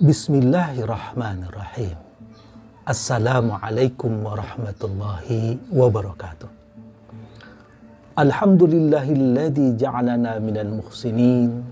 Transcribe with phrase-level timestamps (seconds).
[0.00, 1.96] بسم الله الرحمن الرحيم
[2.88, 5.28] السلام عليكم ورحمة الله
[5.76, 6.48] وبركاته
[8.18, 11.64] الحمد لله الذي جعلنا من المحسنين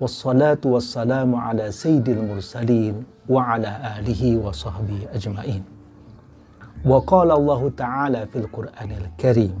[0.00, 5.62] والصلاة والسلام على سيد المرسلين وعلى آله وصحبه أجمعين
[6.84, 9.54] وقال الله تعالى في القرآن الكريم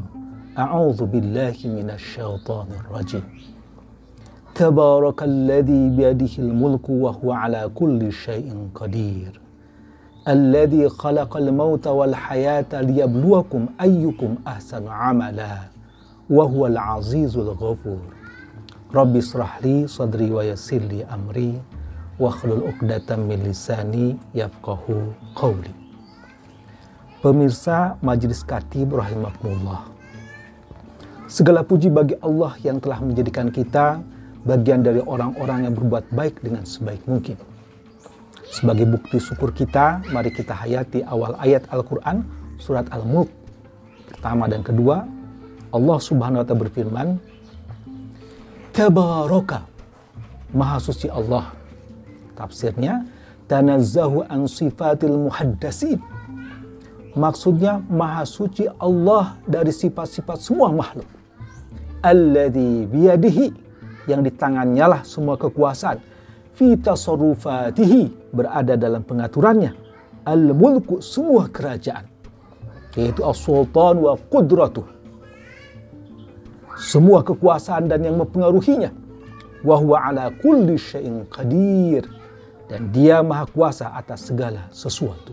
[0.58, 3.26] أعوذ بالله من الشيطان الرجيم
[4.60, 7.72] Tabarakalladzī biyadihil mulku wa huwa 'alā
[8.76, 9.32] qadir.
[10.28, 15.72] Alladzī khalaqal mauta wal hayata liyabluwakum ayyukum ahsanu 'amala
[16.28, 18.04] wa huwal 'azīzul ghafūr.
[20.28, 21.08] Wa yassir li.
[27.24, 29.88] Pemirsa Majelis Katib rahimakumullah.
[31.32, 34.04] Segala puji bagi Allah yang telah menjadikan kita
[34.44, 37.36] bagian dari orang-orang yang berbuat baik dengan sebaik mungkin.
[38.50, 42.26] Sebagai bukti syukur kita, mari kita hayati awal ayat Al-Quran,
[42.58, 43.30] surat Al-Mulk.
[44.10, 45.06] Pertama dan kedua,
[45.70, 47.08] Allah subhanahu wa ta'ala berfirman,
[48.74, 49.70] Tabaraka,
[50.50, 51.54] Maha Suci Allah.
[52.34, 53.06] Tafsirnya,
[53.46, 56.02] Tanazzahu an sifatil muhaddasin.
[57.14, 61.06] Maksudnya, Maha Suci Allah dari sifat-sifat semua makhluk.
[62.02, 63.69] Alladhi biyadihi
[64.10, 66.02] yang di tangannya lah semua kekuasaan.
[66.58, 69.72] Fita sorufatihi berada dalam pengaturannya.
[70.26, 72.04] Al-mulku semua kerajaan.
[72.98, 74.84] Yaitu as-sultan wa qudratuh.
[76.76, 78.90] Semua kekuasaan dan yang mempengaruhinya.
[79.64, 82.04] Wahwa ala kulli syai'in qadir.
[82.68, 85.32] Dan dia maha kuasa atas segala sesuatu.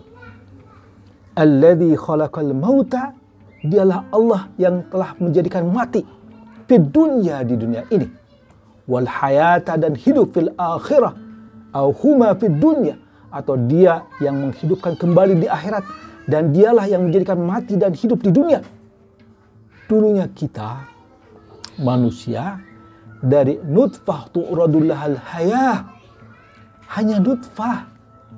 [1.35, 3.11] Alladhi khalaqal mauta.
[3.67, 6.05] Dialah Allah yang telah menjadikan mati.
[6.67, 8.26] Di dunia di dunia ini
[8.87, 11.13] wal hayata dan hidup fil akhirah
[11.75, 12.95] au huma fid dunya
[13.27, 15.83] atau dia yang menghidupkan kembali di akhirat
[16.27, 18.63] dan dialah yang menjadikan mati dan hidup di dunia.
[19.87, 20.83] Dulunya kita
[21.79, 22.59] manusia
[23.23, 25.77] dari nutfah tu'radullah al hayah
[26.97, 27.87] hanya nutfah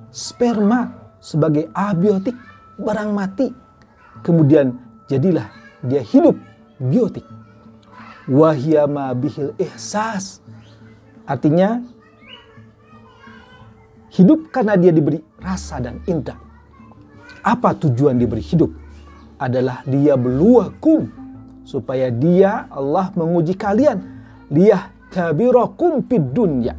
[0.10, 2.36] sperma sebagai abiotik
[2.80, 3.52] barang mati
[4.24, 4.76] kemudian
[5.12, 5.52] jadilah
[5.84, 6.36] dia hidup
[6.80, 7.28] biotik
[8.30, 10.40] wahiyama bihil ihsas.
[11.26, 11.82] Artinya
[14.14, 16.38] hidup karena dia diberi rasa dan indah.
[17.42, 18.70] Apa tujuan diberi hidup?
[19.40, 21.10] Adalah dia beluakum
[21.66, 23.98] supaya dia Allah menguji kalian
[24.52, 26.76] liyah tabirakum fid dunya.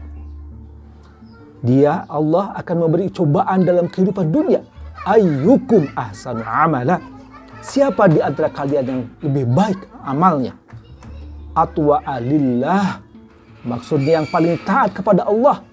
[1.61, 4.65] Dia Allah akan memberi cobaan dalam kehidupan dunia.
[5.05, 7.01] Ayyukum ahsanu amala.
[7.61, 10.57] Siapa di antara kalian yang lebih baik amalnya?
[11.55, 13.03] Atwa alillah.
[13.61, 15.65] Maksudnya yang paling taat kepada Allah.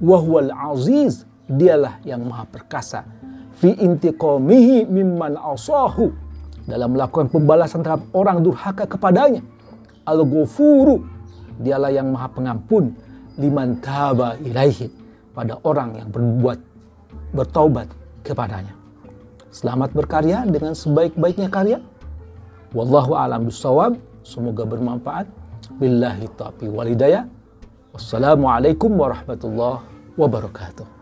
[0.00, 1.28] Wahwal aziz.
[1.50, 3.04] Dialah yang maha perkasa.
[3.58, 6.14] Fi intiqamihi mimman asahu.
[6.64, 9.42] Dalam melakukan pembalasan terhadap orang durhaka kepadanya.
[10.06, 11.02] Al ghafuru
[11.58, 12.94] dialah yang maha pengampun.
[13.36, 14.88] Liman taba ilaihi.
[15.34, 16.58] Pada orang yang berbuat
[17.34, 17.86] bertaubat
[18.26, 18.74] kepadanya.
[19.50, 21.78] Selamat berkarya dengan sebaik-baiknya karya.
[22.70, 25.26] Wallahu alam bisawab Semoga bermanfaat.
[25.80, 27.24] Billahi taufiq walidayah.
[27.90, 29.82] Wassalamualaikum warahmatullahi
[30.14, 30.99] wabarakatuh.